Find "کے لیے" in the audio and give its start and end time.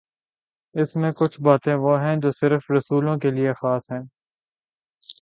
3.17-3.53